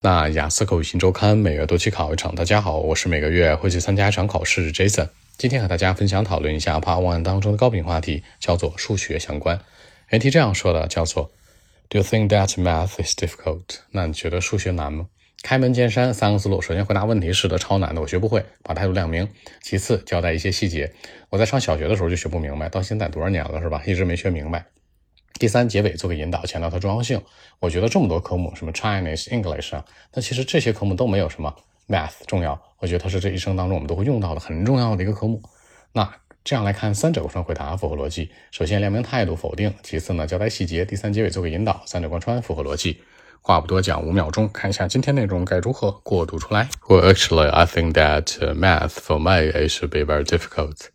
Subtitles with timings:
[0.00, 2.32] 那雅思口语新周刊每月都去考一场。
[2.32, 5.08] 大家好，我是每个月会去参加一场考试 Jason。
[5.36, 9.60] 今天和大家分享讨论一下 Part One 当中的高频话题，叫做数学相关。
[10.10, 11.32] 原题这样说的，叫做
[11.88, 13.80] Do you think that math is difficult？
[13.90, 15.08] 那你觉得数学难吗？
[15.42, 16.62] 开门见山，三个思路。
[16.62, 19.28] 首先回答问题是的，超难的，我学不会，把态度亮明。
[19.60, 20.92] 其次交代一些细节，
[21.28, 23.82] 我在上小学的时候就学不明白，到现在多少年了是吧？
[23.84, 24.64] 一直没学明白。
[25.38, 27.22] 第三，结尾做个引导，强调它重要性。
[27.60, 31.54] 我觉得这么多科目，什么 Chinese、English 啊，那其实这些科目都没有什么
[31.88, 32.60] Math 重要。
[32.78, 35.40] 我觉得它是这一生当中我们都会用到的很重要的一个科目。
[35.92, 36.12] 那
[36.44, 38.30] 这样来看，三者贯穿回答符合逻辑。
[38.50, 43.00] 首先亮明态度否定，其次呢交代细节，第三结尾做个引导，三者贯穿符合逻辑。
[43.40, 46.68] 话不多讲，五秒钟看一下今天内容该如何过渡出来。
[46.88, 50.88] Well, actually, I think that math for me it should be very difficult.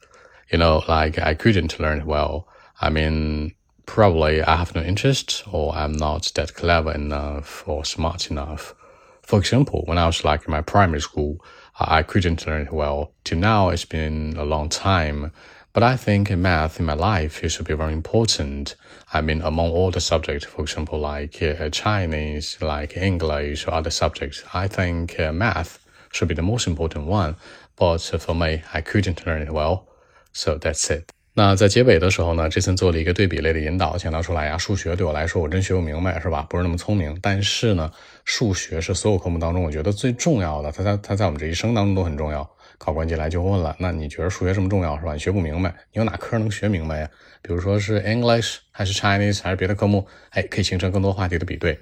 [0.50, 2.46] You know, like I couldn't learn well.
[2.76, 3.54] I mean.
[3.86, 8.74] Probably I have no interest or I'm not that clever enough or smart enough.
[9.22, 11.44] For example, when I was like in my primary school,
[11.80, 13.12] I couldn't learn well.
[13.24, 15.32] Till now, it's been a long time.
[15.74, 18.76] But I think math in my life it should be very important.
[19.12, 23.90] I mean, among all the subjects, for example, like uh, Chinese, like English, or other
[23.90, 25.80] subjects, I think uh, math
[26.12, 27.38] should be the most important one.
[27.76, 29.88] But for me, I couldn't learn it well.
[30.32, 31.12] So that's it.
[31.36, 36.46] 那在结尾的时候呢，这次做了一个对比类的引导，强调出来呀，数学对我来说我真学不明白，是吧？
[36.48, 37.18] 不是那么聪明。
[37.24, 37.92] 但是呢，
[38.24, 42.48] 数学是所有科目当中我觉得最重要的，它在它在我们这一生当中都很重要。
[42.78, 45.14] 考官进来就问了，那你觉得数学这么重要是吧？
[45.14, 47.10] 你学不明白，你有哪科能学明白呀？
[47.42, 50.06] 比如说是 English 还是 Chinese 还是别的科目？
[50.32, 51.80] 哎，可以形成更多话题的比对。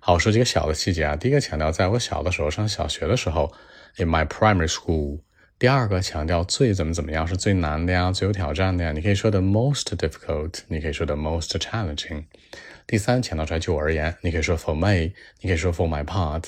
[0.00, 1.16] 好，说几个小的细节啊。
[1.16, 3.50] 第一个强调，在我小的时候上小学的时候
[3.96, 5.20] ，in my primary school。
[5.60, 8.92] 第二个强调最怎么怎么样是最难的呀，最有挑战的呀。
[8.92, 12.24] 你可以说的 most difficult，你可以说的 most challenging。
[12.86, 16.44] 第三强调出来就我而言，你可以说 for me，你可以说 for my part。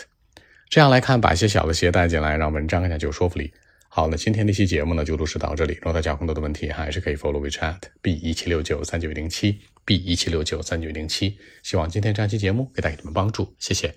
[0.70, 3.52] 这样来看，把一些小的鞋带进来，让文章更加具有说服力。
[3.90, 5.74] 好，那今天这期节目呢就录制到这里。
[5.74, 11.36] 如果大家有更多的问题，还是可以 follow WeChat b 一七六九三九零七 b 一七六九三九零七。
[11.62, 13.94] 希望今天这期节目给大家你们帮助，谢谢。